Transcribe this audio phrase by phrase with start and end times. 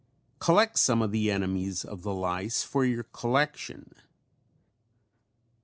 [0.39, 3.93] Collect some of the enemies of the lice for your collection.